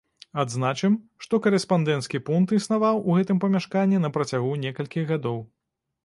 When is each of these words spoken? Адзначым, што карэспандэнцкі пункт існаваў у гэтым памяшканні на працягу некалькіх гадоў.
Адзначым, 0.43 0.93
што 1.25 1.39
карэспандэнцкі 1.45 2.21
пункт 2.29 2.53
існаваў 2.57 2.95
у 3.09 3.17
гэтым 3.17 3.41
памяшканні 3.43 3.99
на 4.05 4.09
працягу 4.15 4.49
некалькіх 4.63 5.05
гадоў. 5.13 5.37